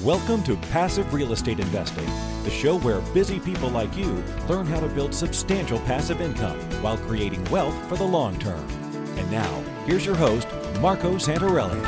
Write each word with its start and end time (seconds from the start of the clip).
Welcome 0.00 0.42
to 0.44 0.56
Passive 0.56 1.12
Real 1.12 1.34
Estate 1.34 1.60
Investing, 1.60 2.06
the 2.44 2.50
show 2.50 2.78
where 2.78 3.02
busy 3.12 3.38
people 3.38 3.68
like 3.68 3.94
you 3.94 4.24
learn 4.48 4.66
how 4.66 4.80
to 4.80 4.88
build 4.88 5.14
substantial 5.14 5.78
passive 5.80 6.22
income 6.22 6.58
while 6.82 6.96
creating 6.96 7.44
wealth 7.50 7.74
for 7.90 7.96
the 7.96 8.02
long 8.02 8.38
term. 8.38 8.66
And 9.18 9.30
now, 9.30 9.62
here's 9.84 10.06
your 10.06 10.16
host, 10.16 10.48
Marco 10.80 11.16
Santarelli. 11.16 11.78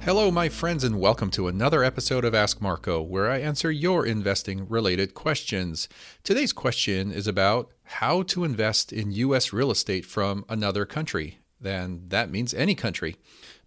Hello, 0.00 0.32
my 0.32 0.48
friends, 0.48 0.82
and 0.82 0.98
welcome 0.98 1.30
to 1.30 1.46
another 1.46 1.84
episode 1.84 2.24
of 2.24 2.34
Ask 2.34 2.60
Marco, 2.60 3.00
where 3.00 3.30
I 3.30 3.38
answer 3.38 3.70
your 3.70 4.04
investing 4.04 4.68
related 4.68 5.14
questions. 5.14 5.88
Today's 6.24 6.52
question 6.52 7.12
is 7.12 7.28
about 7.28 7.70
how 7.84 8.24
to 8.24 8.42
invest 8.42 8.92
in 8.92 9.12
U.S. 9.12 9.52
real 9.52 9.70
estate 9.70 10.04
from 10.04 10.44
another 10.48 10.84
country. 10.84 11.38
Then 11.60 12.06
that 12.08 12.32
means 12.32 12.52
any 12.52 12.74
country. 12.74 13.16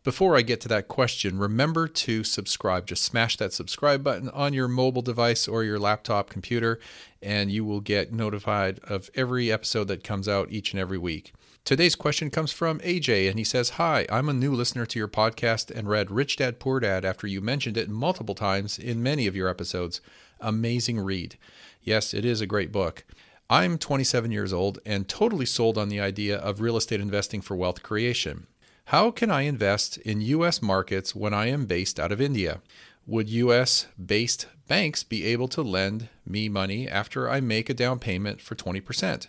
Before 0.05 0.37
I 0.37 0.43
get 0.43 0.61
to 0.61 0.67
that 0.67 0.87
question, 0.87 1.39
remember 1.39 1.88
to 1.88 2.23
subscribe. 2.23 2.85
Just 2.85 3.03
smash 3.03 3.38
that 3.38 3.53
subscribe 3.53 4.03
button 4.03 4.30
on 4.30 4.53
your 4.53 4.67
mobile 4.67 5.02
device 5.02 5.47
or 5.47 5.63
your 5.63 5.80
laptop 5.80 6.30
computer, 6.30 6.80
and 7.23 7.52
you 7.52 7.66
will 7.66 7.80
get 7.81 8.13
notified 8.13 8.80
of 8.83 9.09
every 9.16 9.52
episode 9.52 9.88
that 9.88 10.03
comes 10.03 10.30
out 10.30 10.52
each 10.52 10.73
and 10.73 10.80
every 10.80 10.99
week. 10.99 11.33
Today's 11.63 11.95
question 11.95 12.30
comes 12.30 12.52
from 12.52 12.77
AJ, 12.81 13.27
and 13.27 13.39
he 13.39 13.44
says, 13.44 13.70
Hi, 13.81 14.05
I'm 14.11 14.30
a 14.30 14.33
new 14.33 14.53
listener 14.53 14.85
to 14.85 14.99
your 14.99 15.07
podcast 15.07 15.71
and 15.75 15.89
read 15.89 16.11
Rich 16.11 16.35
Dad 16.35 16.59
Poor 16.59 16.80
Dad 16.80 17.03
after 17.03 17.25
you 17.25 17.41
mentioned 17.41 17.75
it 17.75 17.89
multiple 17.89 18.35
times 18.35 18.77
in 18.77 19.02
many 19.02 19.25
of 19.25 19.35
your 19.35 19.49
episodes. 19.49 20.02
Amazing 20.39 20.99
read. 20.99 21.35
Yes, 21.81 22.13
it 22.13 22.25
is 22.25 22.41
a 22.41 22.45
great 22.45 22.72
book. 22.72 23.05
I'm 23.49 23.80
27 23.80 24.31
years 24.31 24.53
old 24.53 24.77
and 24.85 25.09
totally 25.09 25.47
sold 25.47 25.80
on 25.80 25.89
the 25.89 25.99
idea 25.99 26.38
of 26.38 26.61
real 26.61 26.77
estate 26.77 27.02
investing 27.02 27.41
for 27.41 27.55
wealth 27.55 27.81
creation. 27.81 28.45
How 28.89 29.09
can 29.09 29.31
I 29.31 29.41
invest 29.41 29.98
in 29.98 30.21
U.S. 30.21 30.62
markets 30.62 31.16
when 31.16 31.34
I 31.34 31.48
am 31.48 31.66
based 31.66 31.99
out 31.99 32.12
of 32.12 32.21
India? 32.21 32.62
Would 33.08 33.30
U.S. 33.30 33.88
based 34.03 34.45
banks 34.67 35.02
be 35.02 35.25
able 35.25 35.47
to 35.50 35.64
lend 35.64 36.09
me 36.23 36.50
money 36.50 36.88
after 36.88 37.28
I 37.28 37.39
make 37.39 37.67
a 37.67 37.73
down 37.73 37.97
payment 37.97 38.41
for 38.41 38.53
20%? 38.53 39.25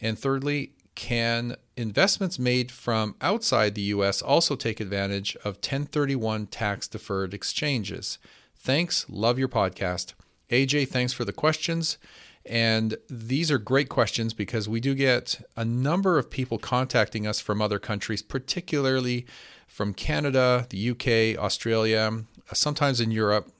And 0.00 0.18
thirdly, 0.18 0.72
can 0.94 1.56
investments 1.76 2.38
made 2.38 2.72
from 2.72 3.14
outside 3.20 3.74
the 3.74 3.82
U.S. 3.82 4.22
also 4.22 4.56
take 4.56 4.80
advantage 4.80 5.36
of 5.44 5.56
1031 5.56 6.46
tax 6.46 6.88
deferred 6.88 7.34
exchanges? 7.34 8.18
Thanks. 8.56 9.04
Love 9.10 9.38
your 9.38 9.48
podcast. 9.48 10.14
AJ, 10.50 10.88
thanks 10.88 11.12
for 11.12 11.26
the 11.26 11.32
questions. 11.32 11.98
And 12.48 12.96
these 13.08 13.50
are 13.50 13.58
great 13.58 13.88
questions 13.88 14.32
because 14.32 14.68
we 14.68 14.80
do 14.80 14.94
get 14.94 15.40
a 15.56 15.64
number 15.64 16.18
of 16.18 16.30
people 16.30 16.58
contacting 16.58 17.26
us 17.26 17.40
from 17.40 17.60
other 17.60 17.78
countries, 17.78 18.22
particularly 18.22 19.26
from 19.66 19.92
Canada, 19.92 20.66
the 20.70 20.90
UK, 20.90 21.42
Australia, 21.42 22.10
uh, 22.50 22.54
sometimes 22.54 23.00
in 23.00 23.10
Europe. 23.10 23.52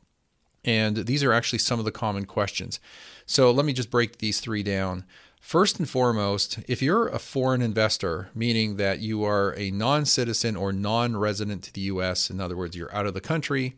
And 0.65 0.97
these 1.07 1.23
are 1.23 1.33
actually 1.33 1.61
some 1.61 1.79
of 1.79 1.85
the 1.85 1.93
common 1.93 2.25
questions. 2.25 2.81
So 3.27 3.51
let 3.51 3.67
me 3.67 3.73
just 3.73 3.91
break 3.91 4.19
these 4.19 4.41
three 4.41 4.63
down. 4.63 5.05
First 5.41 5.79
and 5.79 5.89
foremost, 5.89 6.59
if 6.67 6.83
you're 6.83 7.09
a 7.09 7.19
foreign 7.19 7.63
investor, 7.63 8.31
meaning 8.35 8.77
that 8.77 9.01
you 9.01 9.23
are 9.25 9.55
a 9.57 9.71
non 9.71 10.05
citizen 10.05 10.57
or 10.57 10.73
non 10.73 11.17
resident 11.17 11.63
to 11.65 11.73
the 11.73 11.83
US, 11.83 12.31
in 12.31 12.41
other 12.41 12.57
words, 12.57 12.77
you're 12.77 12.95
out 12.95 13.07
of 13.07 13.15
the 13.15 13.21
country, 13.21 13.77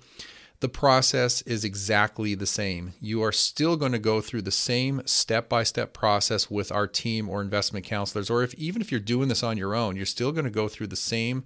the 0.60 0.68
process 0.68 1.40
is 1.42 1.64
exactly 1.64 2.34
the 2.34 2.46
same. 2.46 2.92
You 3.00 3.22
are 3.22 3.32
still 3.32 3.76
going 3.76 3.92
to 3.92 3.98
go 3.98 4.20
through 4.20 4.42
the 4.42 4.50
same 4.50 5.00
step 5.06 5.48
by 5.48 5.62
step 5.62 5.94
process 5.94 6.50
with 6.50 6.70
our 6.70 6.86
team 6.86 7.28
or 7.28 7.40
investment 7.40 7.86
counselors, 7.86 8.28
or 8.28 8.42
if 8.42 8.54
even 8.54 8.82
if 8.82 8.90
you're 8.90 9.00
doing 9.00 9.28
this 9.28 9.42
on 9.42 9.56
your 9.56 9.74
own, 9.74 9.96
you're 9.96 10.06
still 10.06 10.32
going 10.32 10.44
to 10.44 10.50
go 10.50 10.68
through 10.68 10.88
the 10.88 10.96
same 10.96 11.44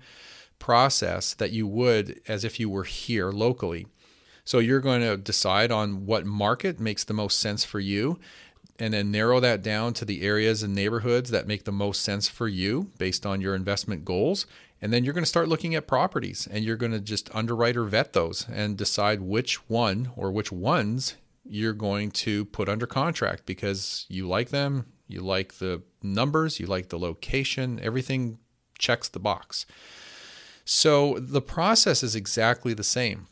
process 0.59 1.33
that 1.35 1.53
you 1.53 1.67
would 1.67 2.21
as 2.27 2.45
if 2.45 2.59
you 2.59 2.69
were 2.69 2.85
here 2.85 3.31
locally. 3.31 3.87
So 4.45 4.59
you're 4.59 4.81
going 4.81 5.01
to 5.03 5.17
decide 5.17 5.71
on 5.71 6.07
what 6.07 6.27
market 6.27 6.81
makes 6.81 7.05
the 7.05 7.15
most 7.15 7.39
sense 7.39 7.65
for 7.65 7.81
you 7.81 8.19
and 8.79 8.93
then 8.93 9.11
narrow 9.11 9.39
that 9.41 9.63
down 9.63 9.95
to 9.95 10.05
the 10.05 10.23
areas 10.23 10.63
and 10.63 10.75
neighborhoods 10.75 11.31
that 11.31 11.47
make 11.47 11.65
the 11.65 11.73
most 11.73 12.03
sense 12.03 12.29
for 12.29 12.49
you 12.49 12.91
based 12.99 13.25
on 13.25 13.41
your 13.41 13.55
investment 13.55 14.05
goals. 14.05 14.47
And 14.85 14.93
then 14.93 15.03
you're 15.03 15.15
going 15.15 15.25
to 15.25 15.29
start 15.31 15.49
looking 15.49 15.75
at 15.75 15.87
properties 15.87 16.47
and 16.51 16.63
you're 16.63 16.77
going 16.77 16.93
to 16.93 17.01
just 17.01 17.35
underwrite 17.35 17.75
or 17.75 17.85
vet 17.85 18.13
those 18.13 18.47
and 18.53 18.77
decide 18.77 19.23
which 19.23 19.67
one 19.71 20.11
or 20.15 20.31
which 20.31 20.53
ones 20.53 21.15
you're 21.43 21.73
going 21.73 22.11
to 22.11 22.45
put 22.45 22.69
under 22.69 22.87
contract 22.87 23.47
because 23.47 24.05
you 24.11 24.29
like 24.29 24.51
them, 24.51 24.85
you 25.09 25.23
like 25.23 25.55
the 25.55 25.81
numbers, 26.03 26.61
you 26.61 26.67
like 26.67 26.91
the 26.91 26.99
location, 26.99 27.81
everything 27.83 28.39
checks 28.79 29.09
the 29.09 29.19
box. 29.19 29.65
So 30.67 31.19
the 31.19 31.41
process 31.41 32.03
is 32.03 32.15
exactly 32.15 32.75
the 32.75 32.85
same 32.85 33.27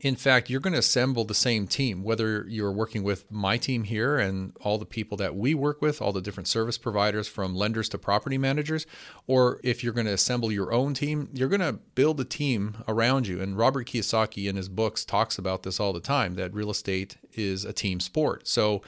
in 0.00 0.14
fact, 0.14 0.48
you're 0.48 0.60
going 0.60 0.74
to 0.74 0.78
assemble 0.78 1.24
the 1.24 1.34
same 1.34 1.66
team, 1.66 2.04
whether 2.04 2.46
you're 2.46 2.70
working 2.70 3.02
with 3.02 3.28
my 3.32 3.56
team 3.56 3.82
here 3.82 4.16
and 4.16 4.52
all 4.60 4.78
the 4.78 4.86
people 4.86 5.16
that 5.16 5.34
we 5.34 5.54
work 5.54 5.82
with, 5.82 6.00
all 6.00 6.12
the 6.12 6.20
different 6.20 6.46
service 6.46 6.78
providers 6.78 7.26
from 7.26 7.56
lenders 7.56 7.88
to 7.88 7.98
property 7.98 8.38
managers, 8.38 8.86
or 9.26 9.58
if 9.64 9.82
you're 9.82 9.92
going 9.92 10.06
to 10.06 10.12
assemble 10.12 10.52
your 10.52 10.72
own 10.72 10.94
team, 10.94 11.28
you're 11.32 11.48
going 11.48 11.60
to 11.60 11.80
build 11.96 12.20
a 12.20 12.24
team 12.24 12.76
around 12.86 13.26
you. 13.26 13.40
And 13.40 13.58
Robert 13.58 13.88
Kiyosaki 13.88 14.48
in 14.48 14.54
his 14.54 14.68
books 14.68 15.04
talks 15.04 15.36
about 15.36 15.64
this 15.64 15.80
all 15.80 15.92
the 15.92 15.98
time 15.98 16.36
that 16.36 16.54
real 16.54 16.70
estate 16.70 17.16
is 17.32 17.64
a 17.64 17.72
team 17.72 17.98
sport. 17.98 18.46
So 18.46 18.82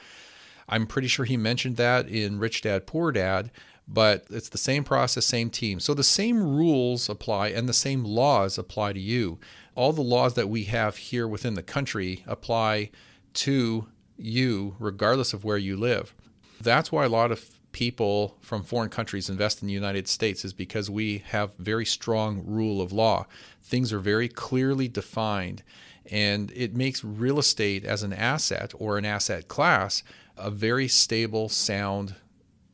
I'm 0.69 0.87
pretty 0.87 1.09
sure 1.09 1.25
he 1.25 1.35
mentioned 1.35 1.75
that 1.75 2.07
in 2.07 2.39
Rich 2.39 2.61
Dad 2.61 2.87
Poor 2.87 3.11
Dad 3.11 3.51
but 3.87 4.25
it's 4.29 4.49
the 4.49 4.57
same 4.57 4.83
process, 4.83 5.25
same 5.25 5.49
team. 5.49 5.79
So 5.79 5.93
the 5.93 6.03
same 6.03 6.41
rules 6.41 7.09
apply 7.09 7.49
and 7.49 7.67
the 7.67 7.73
same 7.73 8.03
laws 8.03 8.57
apply 8.57 8.93
to 8.93 8.99
you 8.99 9.39
all 9.75 9.93
the 9.93 10.01
laws 10.01 10.33
that 10.33 10.49
we 10.49 10.65
have 10.65 10.97
here 10.97 11.27
within 11.27 11.53
the 11.53 11.63
country 11.63 12.23
apply 12.27 12.89
to 13.33 13.87
you 14.17 14.75
regardless 14.79 15.33
of 15.33 15.43
where 15.43 15.57
you 15.57 15.77
live. 15.77 16.13
That's 16.59 16.91
why 16.91 17.05
a 17.05 17.09
lot 17.09 17.31
of 17.31 17.49
people 17.71 18.37
from 18.41 18.63
foreign 18.63 18.89
countries 18.89 19.29
invest 19.29 19.61
in 19.61 19.67
the 19.67 19.73
United 19.73 20.07
States 20.07 20.43
is 20.43 20.53
because 20.53 20.89
we 20.89 21.19
have 21.29 21.53
very 21.57 21.85
strong 21.85 22.43
rule 22.45 22.81
of 22.81 22.91
law. 22.91 23.25
Things 23.63 23.93
are 23.93 23.99
very 23.99 24.27
clearly 24.27 24.87
defined 24.87 25.63
and 26.09 26.51
it 26.53 26.75
makes 26.75 27.03
real 27.03 27.39
estate 27.39 27.85
as 27.85 28.03
an 28.03 28.11
asset 28.11 28.73
or 28.77 28.97
an 28.97 29.05
asset 29.05 29.47
class 29.47 30.03
a 30.35 30.49
very 30.49 30.87
stable, 30.87 31.47
sound 31.47 32.15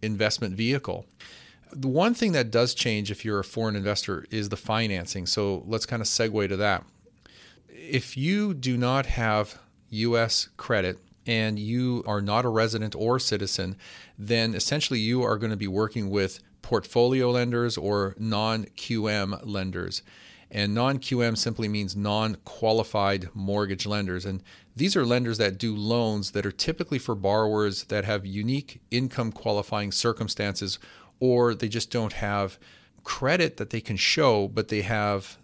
investment 0.02 0.56
vehicle. 0.56 1.06
The 1.72 1.88
one 1.88 2.14
thing 2.14 2.32
that 2.32 2.52
does 2.52 2.74
change 2.74 3.12
if 3.12 3.26
you're 3.26 3.40
a 3.40 3.44
foreign 3.44 3.76
investor 3.76 4.26
is 4.32 4.50
the 4.50 4.58
financing. 4.58 5.26
So 5.26 5.64
let's 5.68 5.86
kind 5.86 6.02
of 6.02 6.08
segue 6.08 6.48
to 6.50 6.58
that. 6.58 6.84
If 7.70 8.18
you 8.18 8.54
do 8.54 8.78
not 8.78 9.06
have 9.06 9.60
US 9.90 10.50
credit 10.58 10.98
and 11.26 11.60
you 11.60 12.04
are 12.08 12.22
not 12.22 12.46
a 12.46 12.50
resident 12.50 12.96
or 12.96 13.20
citizen, 13.20 13.76
then 14.18 14.56
essentially 14.56 15.00
you 15.00 15.24
are 15.24 15.38
going 15.38 15.52
to 15.52 15.58
be 15.58 15.68
working 15.68 16.10
with 16.10 16.40
portfolio 16.62 17.32
lenders 17.32 17.78
or 17.78 18.16
non 18.18 18.66
QM 18.66 19.42
lenders. 19.46 20.02
And 20.50 20.74
non 20.74 21.00
QM 21.00 21.38
simply 21.38 21.68
means 21.68 21.96
non 21.96 22.36
qualified 22.46 23.30
mortgage 23.34 23.86
lenders. 23.86 24.26
And 24.26 24.42
these 24.76 24.96
are 24.96 25.06
lenders 25.06 25.38
that 25.40 25.58
do 25.58 25.76
loans 25.76 26.32
that 26.32 26.46
are 26.46 26.52
typically 26.52 27.00
for 27.00 27.16
borrowers 27.16 27.86
that 27.86 28.06
have 28.06 28.26
unique 28.26 28.82
income 28.92 29.32
qualifying 29.32 29.92
circumstances 29.92 30.80
or 31.20 31.54
they 31.56 31.68
just 31.68 31.92
don't 31.92 32.14
have 32.14 32.58
credit 33.04 33.58
that 33.58 33.72
they 33.72 33.82
can 33.82 33.98
show, 33.98 34.48
but 34.48 34.68
they 34.68 34.82
have 34.82 35.38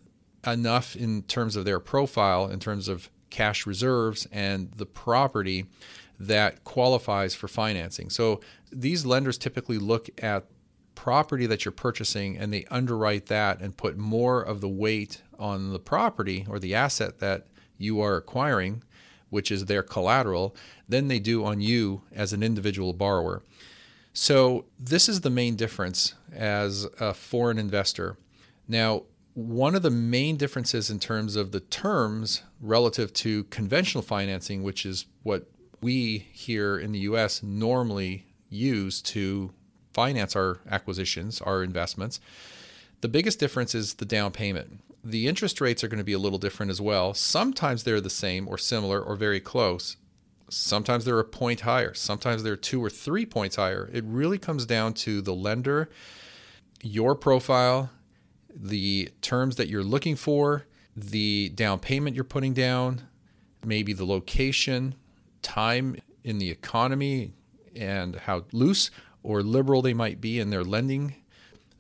enough 0.46 0.96
in 0.96 1.24
terms 1.24 1.56
of 1.56 1.66
their 1.66 1.80
profile, 1.80 2.50
in 2.50 2.60
terms 2.60 2.88
of 2.88 3.10
cash 3.30 3.66
reserves 3.66 4.28
and 4.32 4.72
the 4.74 4.86
property 4.86 5.66
that 6.20 6.64
qualifies 6.64 7.34
for 7.34 7.48
financing. 7.48 8.10
So 8.10 8.42
these 8.72 9.06
lenders 9.06 9.38
typically 9.38 9.78
look 9.78 10.10
at 10.22 10.46
property 10.96 11.46
that 11.46 11.66
you're 11.66 11.72
purchasing 11.72 12.38
and 12.38 12.54
they 12.54 12.66
underwrite 12.66 13.28
that 13.28 13.60
and 13.62 13.78
put 13.78 13.98
more 13.98 14.42
of 14.42 14.62
the 14.62 14.70
weight 14.70 15.22
on 15.38 15.72
the 15.72 15.80
property 15.80 16.46
or 16.50 16.60
the 16.60 16.76
asset 16.76 17.20
that 17.20 17.48
you 17.78 18.00
are 18.02 18.16
acquiring, 18.16 18.84
which 19.30 19.52
is 19.52 19.66
their 19.66 19.84
collateral, 19.84 20.56
than 20.88 21.08
they 21.08 21.20
do 21.20 21.44
on 21.44 21.62
you 21.62 22.04
as 22.12 22.34
an 22.34 22.44
individual 22.44 22.94
borrower. 22.94 23.44
So, 24.14 24.66
this 24.80 25.10
is 25.10 25.22
the 25.22 25.32
main 25.32 25.56
difference 25.56 26.14
as 26.32 26.88
a 27.00 27.16
foreign 27.16 27.58
investor. 27.58 28.18
Now, 28.68 29.04
one 29.34 29.74
of 29.74 29.82
the 29.82 29.90
main 29.90 30.38
differences 30.38 30.92
in 30.92 31.00
terms 31.00 31.36
of 31.36 31.52
the 31.52 31.60
terms 31.60 32.44
relative 32.62 33.12
to 33.14 33.46
conventional 33.46 34.04
financing, 34.04 34.62
which 34.62 34.86
is 34.86 35.08
what 35.24 35.50
we 35.82 36.30
here 36.32 36.78
in 36.78 36.92
the 36.92 37.00
US 37.00 37.42
normally 37.42 38.28
use 38.50 39.02
to 39.02 39.52
finance 39.94 40.36
our 40.36 40.60
acquisitions, 40.70 41.42
our 41.42 41.64
investments, 41.64 42.20
the 43.02 43.08
biggest 43.08 43.40
difference 43.40 43.76
is 43.76 43.96
the 43.96 44.06
down 44.06 44.32
payment. 44.32 44.80
The 45.04 45.28
interest 45.28 45.60
rates 45.60 45.84
are 45.84 45.90
going 45.90 45.98
to 45.98 46.06
be 46.06 46.14
a 46.14 46.20
little 46.20 46.40
different 46.40 46.70
as 46.70 46.80
well. 46.80 47.14
Sometimes 47.14 47.84
they're 47.84 48.00
the 48.00 48.10
same 48.10 48.48
or 48.48 48.58
similar 48.58 49.02
or 49.02 49.16
very 49.16 49.42
close. 49.42 49.98
Sometimes 50.50 51.04
they're 51.04 51.20
a 51.20 51.26
point 51.26 51.62
higher. 51.62 51.94
Sometimes 51.94 52.44
they're 52.44 52.56
two 52.56 52.84
or 52.84 52.90
three 52.90 53.26
points 53.26 53.58
higher. 53.58 53.90
It 53.92 54.04
really 54.06 54.38
comes 54.38 54.66
down 54.66 54.94
to 54.94 55.22
the 55.22 55.34
lender, 55.34 55.90
your 56.82 57.16
profile, 57.16 57.90
the 58.56 59.10
terms 59.22 59.56
that 59.56 59.68
you're 59.68 59.84
looking 59.84 60.16
for, 60.16 60.66
the 60.96 61.50
down 61.50 61.80
payment 61.80 62.16
you're 62.16 62.24
putting 62.24 62.54
down, 62.54 63.02
maybe 63.66 63.94
the 63.94 64.06
location, 64.06 64.96
time 65.42 65.98
in 66.24 66.38
the 66.38 66.50
economy, 66.50 67.34
and 67.76 68.16
how 68.16 68.46
loose 68.52 68.92
or 69.24 69.42
liberal 69.42 69.82
they 69.82 69.94
might 69.94 70.22
be 70.22 70.40
in 70.40 70.50
their 70.50 70.64
lending. 70.64 71.16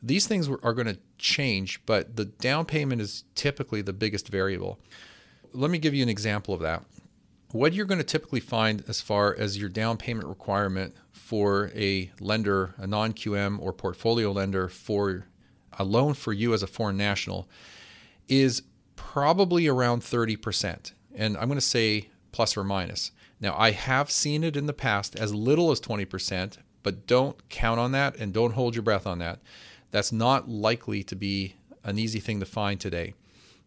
These 0.02 0.28
things 0.28 0.50
are 0.50 0.74
going 0.74 0.88
to 0.88 0.98
change, 1.18 1.86
but 1.86 2.16
the 2.16 2.26
down 2.26 2.66
payment 2.66 3.02
is 3.02 3.24
typically 3.36 3.82
the 3.82 3.94
biggest 3.94 4.30
variable. 4.30 4.80
Let 5.54 5.70
me 5.70 5.78
give 5.78 5.94
you 5.94 6.04
an 6.04 6.10
example 6.10 6.54
of 6.54 6.62
that. 6.62 6.84
What 7.52 7.74
you're 7.74 7.86
going 7.86 8.00
to 8.00 8.04
typically 8.04 8.40
find 8.40 8.84
as 8.88 9.00
far 9.00 9.36
as 9.38 9.58
your 9.58 9.70
down 9.70 9.98
payment 9.98 10.28
requirement 10.28 10.96
for 11.12 11.72
a 11.76 12.12
lender, 12.20 12.74
a 12.78 12.88
non 12.88 13.14
QM 13.14 13.60
or 13.62 13.72
portfolio 13.72 14.32
lender 14.32 14.68
for 14.68 15.28
a 15.78 15.84
loan 15.84 16.16
for 16.16 16.34
you 16.34 16.54
as 16.54 16.64
a 16.64 16.68
foreign 16.68 16.98
national 16.98 17.48
is 18.28 18.64
probably 18.96 19.68
around 19.68 20.02
30%. 20.02 20.94
And 21.16 21.38
I'm 21.38 21.48
going 21.48 21.60
to 21.60 21.62
say 21.62 22.10
plus 22.32 22.58
or 22.58 22.64
minus. 22.64 23.12
Now, 23.40 23.56
I 23.58 23.72
have 23.72 24.10
seen 24.10 24.44
it 24.44 24.56
in 24.56 24.66
the 24.66 24.74
past 24.74 25.16
as 25.16 25.34
little 25.34 25.72
as 25.72 25.80
20%, 25.80 26.58
but 26.84 27.08
don't 27.08 27.50
count 27.50 27.80
on 27.80 27.92
that 27.94 28.16
and 28.18 28.34
don't 28.34 28.54
hold 28.54 28.76
your 28.76 28.84
breath 28.84 29.08
on 29.08 29.20
that. 29.20 29.40
That's 29.92 30.12
not 30.12 30.50
likely 30.50 31.04
to 31.04 31.16
be 31.16 31.56
an 31.84 31.98
easy 31.98 32.20
thing 32.20 32.40
to 32.40 32.46
find 32.46 32.80
today. 32.80 33.14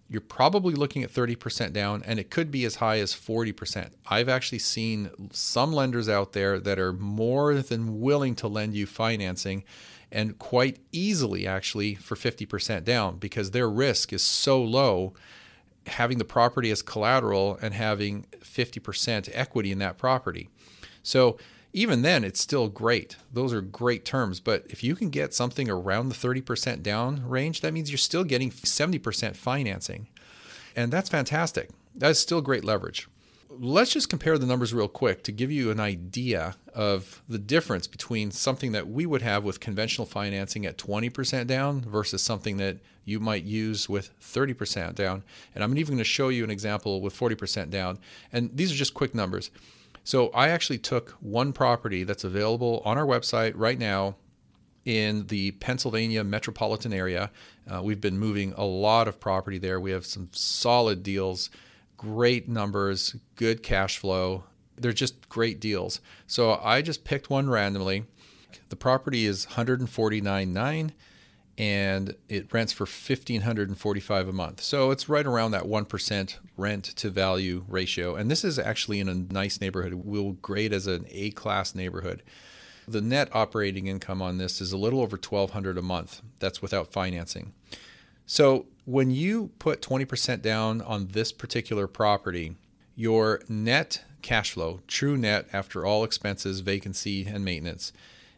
You're 0.09 0.21
probably 0.21 0.75
looking 0.75 1.03
at 1.03 1.13
30% 1.13 1.73
down, 1.73 2.03
and 2.07 2.21
it 2.21 2.31
could 2.31 2.53
be 2.53 2.65
as 2.65 2.77
high 2.77 3.01
as 3.01 3.13
40%. 3.13 3.91
I've 4.07 4.29
actually 4.29 4.61
seen 4.61 5.11
some 5.33 5.73
lenders 5.73 6.09
out 6.09 6.33
there 6.33 6.61
that 6.61 6.79
are 6.79 6.93
more 6.93 7.55
than 7.55 8.01
willing 8.01 8.37
to 8.37 8.47
lend 8.47 8.75
you 8.75 8.87
financing 8.87 9.65
and 10.13 10.39
quite 10.39 10.79
easily, 10.93 11.47
actually, 11.47 11.97
for 11.97 12.15
50% 12.15 12.85
down 12.85 13.19
because 13.19 13.51
their 13.51 13.69
risk 13.69 14.13
is 14.13 14.23
so 14.23 14.63
low 14.63 15.15
having 15.87 16.19
the 16.19 16.25
property 16.25 16.71
as 16.71 16.83
collateral 16.83 17.59
and 17.61 17.75
having 17.75 18.27
50% 18.41 19.29
equity 19.33 19.73
in 19.73 19.79
that 19.79 19.99
property. 19.99 20.49
So 21.03 21.39
even 21.76 22.00
then, 22.00 22.25
it's 22.25 22.40
still 22.40 22.69
great. 22.69 23.17
Those 23.31 23.52
are 23.52 23.61
great 23.61 24.06
terms. 24.06 24.40
But 24.40 24.64
if 24.70 24.82
you 24.82 24.96
can 24.96 25.11
get 25.11 25.34
something 25.34 25.69
around 25.69 26.08
the 26.08 26.14
30% 26.14 26.82
down 26.82 27.28
range, 27.28 27.61
that 27.61 27.75
means 27.75 27.90
you're 27.90 27.99
still 27.99 28.25
getting 28.25 28.50
70% 28.50 29.37
financing. 29.37 30.08
And 30.75 30.90
that's 30.90 31.11
fantastic. 31.11 31.69
That's 31.94 32.19
still 32.19 32.40
great 32.40 32.64
leverage. 32.64 33.08
Let's 33.50 33.93
just 33.93 34.08
compare 34.08 34.38
the 34.38 34.46
numbers 34.46 34.73
real 34.73 34.88
quick 34.88 35.23
to 35.25 35.32
give 35.32 35.52
you 35.52 35.70
an 35.70 35.78
idea 35.78 36.56
of 36.75 37.23
the 37.28 37.38
difference 37.38 37.87
between 37.87 38.31
something 38.31 38.72
that 38.72 38.88
we 38.88 39.05
would 39.05 39.22
have 39.22 39.44
with 39.44 39.61
conventional 39.61 40.06
financing 40.06 40.64
at 40.64 40.79
20% 40.79 41.46
down 41.46 41.82
versus 41.82 42.22
something 42.22 42.56
that 42.56 42.79
you 43.05 43.20
might 43.20 43.44
use 43.44 43.87
with 43.87 44.19
30% 44.22 44.94
down. 44.94 45.22
And 45.55 45.62
I'm 45.62 45.76
even 45.76 45.96
going 45.96 45.99
to 45.99 46.05
show 46.05 46.31
you 46.31 46.43
an 46.43 46.50
example 46.50 47.02
with 47.02 47.14
40% 47.14 47.69
down. 47.69 47.99
And 48.32 48.50
these 48.55 48.72
are 48.72 48.76
just 48.76 48.94
quick 48.94 49.14
numbers. 49.14 49.50
So 50.06 50.29
I 50.29 50.50
actually 50.50 50.79
took 50.79 51.17
one 51.19 51.53
property 51.53 52.05
that's 52.05 52.23
available 52.23 52.81
on 52.85 52.97
our 52.97 53.05
website 53.05 53.55
right 53.56 53.76
now 53.76 54.14
in 54.85 55.26
the 55.26 55.50
Pennsylvania 55.50 56.23
metropolitan 56.23 56.93
area. 56.93 57.32
Uh, 57.69 57.82
we've 57.82 58.00
been 58.00 58.17
moving 58.17 58.53
a 58.56 58.64
lot 58.64 59.08
of 59.08 59.19
property 59.19 59.58
there. 59.58 59.81
We 59.81 59.91
have 59.91 60.06
some 60.06 60.29
solid 60.31 61.03
deals 61.03 61.50
great 61.97 62.49
numbers, 62.49 63.17
good 63.35 63.64
cash 63.64 63.99
flow. 63.99 64.44
They're 64.76 64.93
just 64.93 65.29
great 65.29 65.58
deals. 65.58 66.00
So 66.29 66.61
I 66.62 66.82
just 66.82 67.03
picked 67.03 67.29
one 67.29 67.50
randomly. 67.50 68.05
The 68.69 68.76
property 68.76 69.26
is 69.26 69.47
149.9 69.47 70.93
and 71.58 72.14
it 72.29 72.53
rents 72.53 72.73
for 72.73 72.82
1545 72.82 74.29
a 74.29 74.32
month. 74.32 74.61
So 74.61 74.91
it's 74.91 75.08
right 75.08 75.26
around 75.26 75.53
that 75.53 75.64
1% 75.64 76.37
rent 76.56 76.85
to 76.85 77.11
value 77.11 77.64
ratio. 77.67 78.14
And 78.14 78.31
this 78.31 78.44
is 78.44 78.58
actually 78.58 79.00
in 79.00 79.08
a 79.08 79.14
nice 79.14 79.61
neighborhood. 79.61 79.94
We'll 79.94 80.32
grade 80.32 80.73
as 80.73 80.87
an 80.87 81.06
A 81.11 81.31
class 81.31 81.75
neighborhood. 81.75 82.23
The 82.87 83.00
net 83.00 83.29
operating 83.32 83.87
income 83.87 84.20
on 84.20 84.38
this 84.38 84.61
is 84.61 84.73
a 84.73 84.76
little 84.76 85.00
over 85.00 85.17
1200 85.17 85.79
a 85.79 85.82
month. 85.82 86.20
That's 86.38 86.61
without 86.61 86.93
financing. 86.93 87.53
So 88.26 88.67
when 88.85 89.11
you 89.11 89.50
put 89.58 89.81
20% 89.81 90.43
down 90.43 90.82
on 90.82 91.08
this 91.08 91.32
particular 91.32 91.87
property, 91.87 92.56
your 92.94 93.41
net 93.49 94.05
cash 94.23 94.53
flow, 94.53 94.81
true 94.87 95.17
net 95.17 95.49
after 95.53 95.87
all 95.87 96.05
expenses, 96.05 96.61
vacancy, 96.61 97.26
and 97.26 97.44
maintenance, 97.44 97.93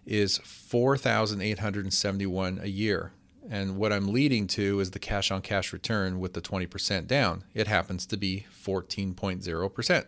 is 0.08 0.38
4,871 0.38 2.60
a 2.62 2.68
year. 2.68 3.12
And 3.50 3.76
what 3.76 3.92
I'm 3.92 4.12
leading 4.12 4.46
to 4.48 4.80
is 4.80 4.90
the 4.90 4.98
cash 4.98 5.30
on 5.30 5.40
cash 5.42 5.72
return 5.72 6.18
with 6.20 6.34
the 6.34 6.40
20% 6.40 7.06
down. 7.06 7.44
It 7.54 7.66
happens 7.66 8.04
to 8.06 8.16
be 8.16 8.46
14.0%. 8.64 10.04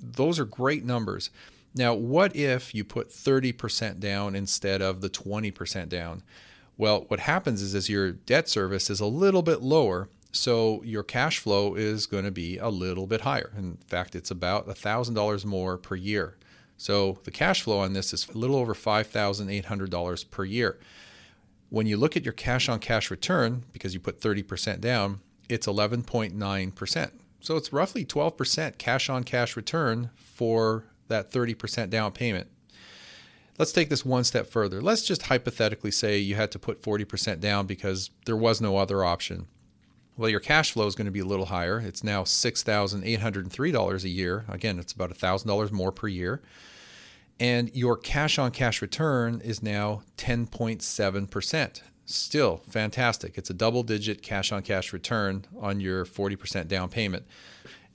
Those 0.00 0.40
are 0.40 0.44
great 0.44 0.84
numbers. 0.84 1.30
Now, 1.74 1.94
what 1.94 2.36
if 2.36 2.74
you 2.74 2.84
put 2.84 3.10
30% 3.10 4.00
down 4.00 4.34
instead 4.34 4.82
of 4.82 5.00
the 5.00 5.10
20% 5.10 5.88
down? 5.88 6.22
Well, 6.76 7.04
what 7.08 7.20
happens 7.20 7.62
is 7.62 7.74
as 7.74 7.88
your 7.88 8.12
debt 8.12 8.48
service 8.48 8.90
is 8.90 9.00
a 9.00 9.06
little 9.06 9.42
bit 9.42 9.62
lower, 9.62 10.08
so 10.32 10.82
your 10.84 11.04
cash 11.04 11.38
flow 11.38 11.74
is 11.74 12.06
going 12.06 12.24
to 12.24 12.32
be 12.32 12.58
a 12.58 12.68
little 12.68 13.06
bit 13.06 13.22
higher. 13.22 13.52
In 13.56 13.78
fact, 13.86 14.16
it's 14.16 14.30
about 14.30 14.66
$1,000 14.66 15.44
more 15.44 15.78
per 15.78 15.94
year. 15.94 16.36
So 16.76 17.18
the 17.24 17.30
cash 17.30 17.62
flow 17.62 17.78
on 17.78 17.92
this 17.92 18.12
is 18.12 18.28
a 18.28 18.38
little 18.38 18.56
over 18.56 18.74
$5,800 18.74 20.30
per 20.30 20.44
year. 20.44 20.78
When 21.70 21.86
you 21.86 21.96
look 21.96 22.16
at 22.16 22.24
your 22.24 22.32
cash 22.32 22.68
on 22.68 22.78
cash 22.78 23.10
return, 23.10 23.64
because 23.72 23.94
you 23.94 24.00
put 24.00 24.20
30% 24.20 24.80
down, 24.80 25.20
it's 25.48 25.66
11.9%. 25.66 27.10
So 27.40 27.56
it's 27.56 27.72
roughly 27.72 28.04
12% 28.04 28.78
cash 28.78 29.10
on 29.10 29.24
cash 29.24 29.56
return 29.56 30.10
for 30.16 30.84
that 31.08 31.30
30% 31.30 31.90
down 31.90 32.12
payment. 32.12 32.48
Let's 33.58 33.72
take 33.72 33.88
this 33.88 34.04
one 34.04 34.24
step 34.24 34.48
further. 34.48 34.80
Let's 34.80 35.02
just 35.02 35.24
hypothetically 35.24 35.90
say 35.90 36.18
you 36.18 36.34
had 36.34 36.50
to 36.52 36.58
put 36.58 36.82
40% 36.82 37.40
down 37.40 37.66
because 37.66 38.10
there 38.24 38.36
was 38.36 38.60
no 38.60 38.78
other 38.78 39.04
option. 39.04 39.46
Well, 40.16 40.30
your 40.30 40.40
cash 40.40 40.72
flow 40.72 40.86
is 40.86 40.94
going 40.94 41.06
to 41.06 41.10
be 41.10 41.20
a 41.20 41.24
little 41.24 41.46
higher. 41.46 41.80
It's 41.80 42.04
now 42.04 42.22
$6,803 42.22 44.04
a 44.04 44.08
year. 44.08 44.44
Again, 44.48 44.78
it's 44.78 44.92
about 44.92 45.10
$1,000 45.10 45.72
more 45.72 45.90
per 45.90 46.06
year. 46.06 46.40
And 47.40 47.74
your 47.74 47.96
cash 47.96 48.38
on 48.38 48.52
cash 48.52 48.80
return 48.80 49.40
is 49.40 49.60
now 49.60 50.02
10.7%. 50.18 51.82
Still 52.06 52.58
fantastic. 52.68 53.36
It's 53.36 53.50
a 53.50 53.54
double 53.54 53.82
digit 53.82 54.22
cash 54.22 54.52
on 54.52 54.62
cash 54.62 54.92
return 54.92 55.46
on 55.58 55.80
your 55.80 56.04
40% 56.04 56.68
down 56.68 56.90
payment. 56.90 57.26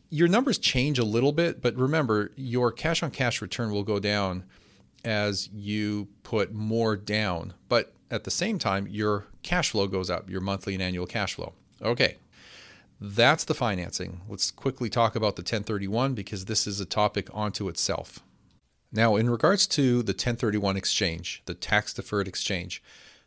Your 0.10 0.28
numbers 0.28 0.58
change 0.58 1.00
a 1.00 1.06
little 1.06 1.32
bit, 1.32 1.62
but 1.62 1.76
remember, 1.76 2.32
your 2.36 2.72
cash 2.72 3.02
on 3.02 3.12
cash 3.12 3.42
return 3.42 3.72
will 3.72 3.84
go 3.84 4.00
down 4.00 4.44
as 5.06 5.48
you 5.54 6.10
put 6.24 6.52
more 6.52 6.98
down. 6.98 7.54
But 7.70 7.94
at 8.12 8.26
the 8.26 8.32
same 8.32 8.60
time, 8.60 8.88
your 8.88 9.28
cash 9.44 9.70
flow 9.70 9.88
goes 9.88 10.10
up, 10.10 10.30
your 10.30 10.42
monthly 10.42 10.74
and 10.74 10.84
annual 10.84 11.06
cash 11.06 11.36
flow. 11.36 11.54
Okay, 11.82 12.18
that's 13.00 13.46
the 13.46 13.54
financing. 13.54 14.22
Let's 14.28 14.52
quickly 14.52 14.90
talk 14.90 15.16
about 15.16 15.36
the 15.36 15.42
1031 15.42 16.14
because 16.14 16.46
this 16.46 16.68
is 16.68 16.80
a 16.80 16.86
topic 16.86 17.30
onto 17.34 17.70
itself. 17.70 18.20
Now, 18.92 19.16
in 19.16 19.30
regards 19.30 19.68
to 19.68 20.02
the 20.02 20.12
1031 20.12 20.76
exchange, 20.76 21.44
the 21.46 21.54
tax 21.54 21.94
deferred 21.94 22.28
exchange, 22.28 22.82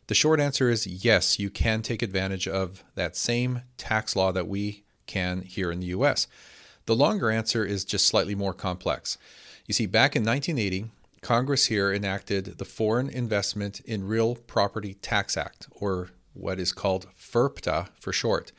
the 0.07 0.15
short 0.15 0.39
answer 0.39 0.69
is 0.69 0.85
yes, 0.85 1.39
you 1.39 1.49
can 1.49 1.81
take 1.81 2.01
advantage 2.01 2.47
of 2.47 2.83
that 2.95 3.15
same 3.15 3.61
tax 3.77 4.15
law 4.15 4.31
that 4.31 4.47
we 4.47 4.83
can 5.07 5.41
here 5.41 5.71
in 5.71 5.79
the 5.79 5.87
US. 5.87 6.27
The 6.85 6.95
longer 6.95 7.31
answer 7.31 7.65
is 7.65 7.85
just 7.85 8.05
slightly 8.05 8.35
more 8.35 8.53
complex. 8.53 9.17
You 9.65 9.73
see, 9.73 9.85
back 9.85 10.15
in 10.15 10.25
1980, 10.25 10.91
Congress 11.21 11.67
here 11.67 11.93
enacted 11.93 12.57
the 12.57 12.65
Foreign 12.65 13.09
Investment 13.09 13.79
in 13.81 14.05
Real 14.05 14.35
Property 14.35 14.95
Tax 14.95 15.37
Act, 15.37 15.67
or 15.71 16.09
what 16.33 16.59
is 16.59 16.71
called 16.71 17.07
FIRPTA 17.17 17.89
for 17.95 18.13
short. 18.13 18.51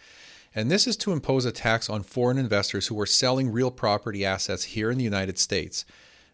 And 0.55 0.71
this 0.71 0.87
is 0.87 0.97
to 0.99 1.13
impose 1.13 1.45
a 1.45 1.53
tax 1.53 1.91
on 1.91 2.03
foreign 2.03 2.39
investors 2.39 2.87
who 2.87 3.01
are 3.01 3.07
selling 3.07 3.51
real 3.51 3.71
property 3.71 4.25
assets 4.25 4.65
here 4.65 4.91
in 4.91 4.99
the 4.99 5.05
United 5.05 5.39
States. 5.39 5.85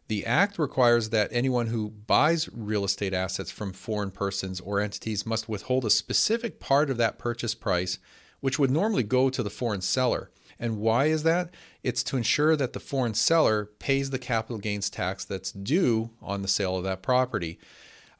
The 0.09 0.27
act 0.27 0.59
requires 0.59 1.11
that 1.11 1.31
anyone 1.33 1.69
who 1.69 1.91
buys 1.91 2.49
real 2.53 2.85
estate 2.85 3.15
assets 3.15 3.51
from 3.51 3.73
foreign 3.73 4.11
persons 4.11 4.61
or 4.61 4.81
entities 4.81 5.25
must 5.25 5.49
withhold 5.49 5.85
a 5.85 5.91
specific 5.91 6.61
part 6.61 6.91
of 6.91 6.97
that 6.97 7.19
purchase 7.19 7.55
price, 7.55 7.99
which 8.41 8.59
would 8.59 8.71
normally 8.71 9.05
go 9.05 9.31
to 9.31 9.43
the 9.43 9.51
foreign 9.51 9.81
seller. 9.81 10.31
And 10.59 10.79
why 10.79 11.07
is 11.07 11.23
that? 11.23 11.55
It's 11.83 12.03
to 12.03 12.19
ensure 12.19 12.57
that 12.57 12.75
the 12.75 12.81
foreign 12.81 13.15
seller 13.15 13.71
pays 13.79 14.11
the 14.11 14.19
capital 14.19 14.59
gains 14.59 14.91
tax 14.91 15.25
that's 15.25 15.53
due 15.53 16.11
on 16.21 16.43
the 16.43 16.49
sale 16.49 16.77
of 16.77 16.85
that 16.85 17.03
property. 17.03 17.59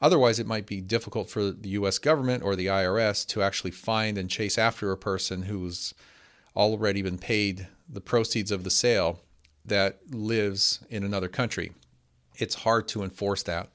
Otherwise, 0.01 0.39
it 0.39 0.47
might 0.47 0.65
be 0.65 0.81
difficult 0.81 1.29
for 1.29 1.51
the 1.51 1.69
US 1.69 1.99
government 1.99 2.43
or 2.43 2.55
the 2.55 2.65
IRS 2.65 3.25
to 3.27 3.43
actually 3.43 3.71
find 3.71 4.17
and 4.17 4.29
chase 4.29 4.57
after 4.57 4.91
a 4.91 4.97
person 4.97 5.43
who's 5.43 5.93
already 6.55 7.01
been 7.01 7.17
paid 7.17 7.67
the 7.87 8.01
proceeds 8.01 8.51
of 8.51 8.63
the 8.63 8.69
sale 8.69 9.19
that 9.63 9.99
lives 10.09 10.79
in 10.89 11.03
another 11.03 11.27
country. 11.27 11.71
It's 12.37 12.55
hard 12.55 12.87
to 12.89 13.03
enforce 13.03 13.43
that. 13.43 13.69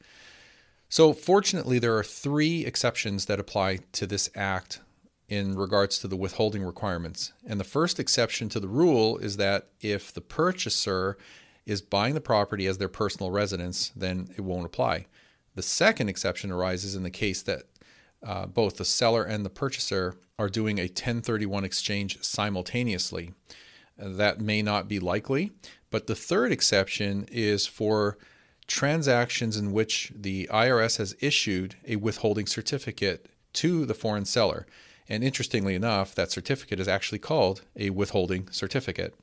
So, 0.89 1.13
fortunately, 1.13 1.79
there 1.79 1.97
are 1.97 2.05
three 2.05 2.65
exceptions 2.65 3.27
that 3.27 3.41
apply 3.41 3.81
to 3.93 4.07
this 4.07 4.31
act 4.35 4.81
in 5.29 5.57
regards 5.57 5.99
to 5.99 6.09
the 6.09 6.17
withholding 6.17 6.63
requirements. 6.63 7.33
And 7.47 7.59
the 7.59 7.65
first 7.65 7.99
exception 7.99 8.49
to 8.51 8.61
the 8.61 8.69
rule 8.69 9.19
is 9.19 9.37
that 9.37 9.69
if 9.81 10.13
the 10.13 10.21
purchaser 10.21 11.19
is 11.65 11.83
buying 11.83 12.15
the 12.15 12.21
property 12.21 12.67
as 12.67 12.79
their 12.79 12.89
personal 12.89 13.33
residence, 13.33 13.91
then 13.97 14.29
it 14.37 14.43
won't 14.43 14.67
apply. 14.67 15.07
The 15.57 15.63
second 15.63 16.11
exception 16.11 16.53
arises 16.53 16.95
in 16.95 17.03
the 17.03 17.11
case 17.11 17.43
that 17.43 17.63
uh, 18.23 18.45
both 18.47 18.77
the 18.77 18.85
seller 18.85 19.25
and 19.25 19.45
the 19.45 19.51
purchaser 19.51 20.15
are 20.39 20.51
doing 20.51 20.79
a 20.79 20.83
1031 20.83 21.65
exchange 21.65 22.23
simultaneously. 22.23 23.33
Uh, 24.01 24.11
that 24.11 24.41
may 24.41 24.61
not 24.61 24.87
be 24.87 25.01
likely, 25.01 25.53
but 25.91 26.07
the 26.07 26.15
third 26.15 26.53
exception 26.53 27.27
is 27.33 27.67
for 27.67 28.19
transactions 28.67 29.57
in 29.57 29.73
which 29.73 30.13
the 30.15 30.47
IRS 30.53 30.99
has 30.99 31.17
issued 31.21 31.77
a 31.87 31.97
withholding 31.97 32.47
certificate 32.47 33.27
to 33.55 33.87
the 33.87 33.95
foreign 33.95 34.27
seller. 34.27 34.67
And 35.09 35.25
interestingly 35.25 35.75
enough, 35.75 36.15
that 36.17 36.31
certificate 36.31 36.81
is 36.81 36.89
actually 36.89 37.21
called 37.21 37.63
a 37.77 37.91
withholding 37.91 38.49
certificate. 38.51 39.15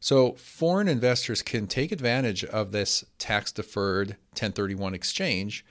So, 0.00 0.32
foreign 0.34 0.86
investors 0.86 1.42
can 1.42 1.66
take 1.66 1.90
advantage 1.90 2.44
of 2.44 2.70
this 2.70 3.04
tax 3.18 3.50
deferred 3.50 4.10
1031 4.30 4.94
exchange 4.94 5.64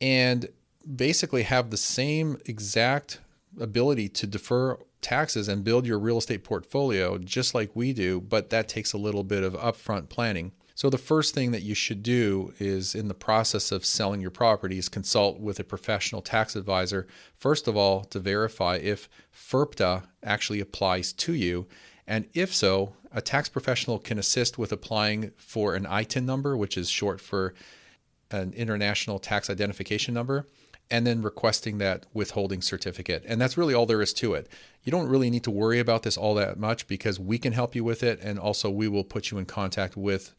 and 0.00 0.48
basically 0.96 1.42
have 1.42 1.70
the 1.70 1.76
same 1.76 2.38
exact 2.46 3.20
ability 3.60 4.08
to 4.08 4.26
defer 4.26 4.78
taxes 5.00 5.48
and 5.48 5.64
build 5.64 5.84
your 5.84 5.98
real 5.98 6.18
estate 6.18 6.44
portfolio 6.44 7.18
just 7.18 7.54
like 7.54 7.74
we 7.74 7.92
do, 7.92 8.20
but 8.20 8.50
that 8.50 8.68
takes 8.68 8.92
a 8.92 8.98
little 8.98 9.24
bit 9.24 9.42
of 9.42 9.54
upfront 9.54 10.08
planning. 10.08 10.52
So, 10.74 10.88
the 10.88 10.98
first 10.98 11.34
thing 11.34 11.50
that 11.50 11.62
you 11.62 11.74
should 11.74 12.02
do 12.02 12.54
is 12.58 12.94
in 12.94 13.08
the 13.08 13.14
process 13.14 13.72
of 13.72 13.84
selling 13.84 14.20
your 14.20 14.30
properties, 14.30 14.88
consult 14.88 15.38
with 15.38 15.60
a 15.60 15.64
professional 15.64 16.22
tax 16.22 16.56
advisor, 16.56 17.06
first 17.36 17.68
of 17.68 17.76
all, 17.76 18.04
to 18.04 18.18
verify 18.18 18.76
if 18.76 19.08
FIRPTA 19.32 20.04
actually 20.22 20.60
applies 20.60 21.12
to 21.14 21.34
you. 21.34 21.66
And 22.06 22.28
if 22.34 22.54
so, 22.54 22.94
a 23.12 23.20
tax 23.20 23.48
professional 23.48 23.98
can 23.98 24.18
assist 24.18 24.58
with 24.58 24.72
applying 24.72 25.32
for 25.36 25.74
an 25.74 25.84
ITIN 25.84 26.24
number, 26.24 26.56
which 26.56 26.76
is 26.76 26.88
short 26.88 27.20
for 27.20 27.54
an 28.30 28.52
international 28.54 29.18
tax 29.18 29.50
identification 29.50 30.14
number, 30.14 30.46
and 30.90 31.06
then 31.06 31.22
requesting 31.22 31.78
that 31.78 32.06
withholding 32.12 32.60
certificate. 32.60 33.24
And 33.26 33.40
that's 33.40 33.56
really 33.56 33.74
all 33.74 33.86
there 33.86 34.02
is 34.02 34.12
to 34.14 34.34
it. 34.34 34.48
You 34.82 34.90
don't 34.90 35.08
really 35.08 35.30
need 35.30 35.44
to 35.44 35.50
worry 35.50 35.78
about 35.78 36.02
this 36.02 36.16
all 36.16 36.34
that 36.34 36.58
much 36.58 36.86
because 36.86 37.20
we 37.20 37.38
can 37.38 37.52
help 37.52 37.74
you 37.74 37.84
with 37.84 38.02
it. 38.02 38.20
And 38.20 38.38
also, 38.38 38.70
we 38.70 38.88
will 38.88 39.04
put 39.04 39.30
you 39.30 39.38
in 39.38 39.46
contact 39.46 39.96
with 39.96 40.34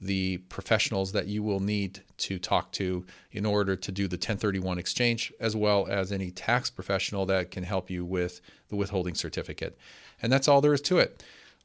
the 0.00 0.38
professionals 0.48 1.12
that 1.12 1.26
you 1.26 1.42
will 1.42 1.60
need 1.60 2.02
to 2.18 2.38
talk 2.38 2.72
to 2.72 3.04
in 3.32 3.46
order 3.46 3.76
to 3.76 3.92
do 3.92 4.06
the 4.06 4.16
1031 4.16 4.78
exchange, 4.78 5.32
as 5.40 5.56
well 5.56 5.86
as 5.88 6.12
any 6.12 6.30
tax 6.30 6.70
professional 6.70 7.26
that 7.26 7.50
can 7.50 7.64
help 7.64 7.90
you 7.90 8.04
with 8.04 8.40
the 8.68 8.76
withholding 8.76 9.14
certificate. 9.14 9.78
And 10.20 10.32
that's 10.32 10.48
all 10.48 10.60
there 10.60 10.74
is 10.74 10.80
to 10.82 10.98
it. 10.98 11.22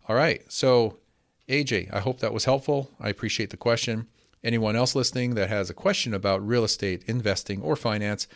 All 0.07 0.15
right. 0.15 0.41
So, 0.51 0.97
AJ, 1.47 1.93
I 1.93 1.99
hope 1.99 2.19
that 2.19 2.33
was 2.33 2.45
helpful. 2.45 2.91
I 2.99 3.09
appreciate 3.09 3.49
the 3.49 3.57
question. 3.57 4.07
Anyone 4.43 4.75
else 4.75 4.95
listening 4.95 5.35
that 5.35 5.49
has 5.49 5.69
a 5.69 5.73
question 5.73 6.13
about 6.13 6.45
real 6.45 6.63
estate, 6.63 7.03
investing, 7.07 7.61
or 7.61 7.75
finance, 7.75 8.27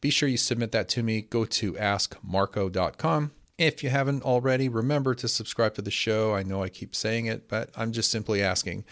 be 0.00 0.10
sure 0.10 0.28
you 0.28 0.38
submit 0.38 0.72
that 0.72 0.88
to 0.90 1.02
me. 1.02 1.20
Go 1.20 1.44
to 1.44 1.74
askmarco.com. 1.74 3.32
If 3.58 3.84
you 3.84 3.90
haven't 3.90 4.22
already, 4.22 4.70
remember 4.70 5.14
to 5.14 5.28
subscribe 5.28 5.74
to 5.74 5.82
the 5.82 5.90
show. 5.90 6.34
I 6.34 6.42
know 6.42 6.62
I 6.62 6.70
keep 6.70 6.94
saying 6.94 7.26
it, 7.26 7.46
but 7.46 7.68
I'm 7.76 7.92
just 7.92 8.10
simply 8.10 8.42
asking. 8.42 8.84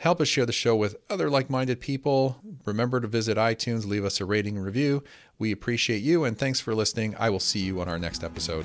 Help 0.00 0.18
us 0.18 0.28
share 0.28 0.46
the 0.46 0.52
show 0.52 0.74
with 0.74 0.96
other 1.10 1.28
like 1.28 1.50
minded 1.50 1.78
people. 1.78 2.40
Remember 2.64 3.00
to 3.00 3.06
visit 3.06 3.36
iTunes, 3.36 3.86
leave 3.86 4.02
us 4.02 4.18
a 4.18 4.24
rating 4.24 4.56
and 4.56 4.64
review. 4.64 5.04
We 5.38 5.52
appreciate 5.52 5.98
you, 5.98 6.24
and 6.24 6.38
thanks 6.38 6.58
for 6.58 6.74
listening. 6.74 7.14
I 7.18 7.28
will 7.28 7.38
see 7.38 7.60
you 7.60 7.82
on 7.82 7.88
our 7.90 7.98
next 7.98 8.24
episode. 8.24 8.64